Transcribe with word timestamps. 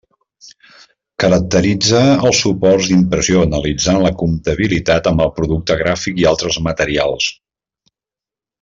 Caracteritza 1.23 1.99
els 2.29 2.39
suports 2.45 2.87
d'impressió 2.93 3.43
analitzant 3.49 3.99
la 4.07 4.13
compatibilitat 4.23 5.11
amb 5.13 5.23
el 5.27 5.31
producte 5.37 5.79
gràfic 5.85 6.23
i 6.23 6.27
altres 6.33 6.59
materials. 6.71 7.29